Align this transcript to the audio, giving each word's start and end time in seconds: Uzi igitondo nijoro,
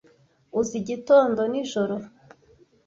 Uzi 0.59 0.75
igitondo 0.81 1.41
nijoro, 1.51 1.95